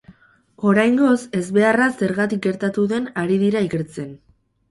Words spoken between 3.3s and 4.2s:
dira ikertzen.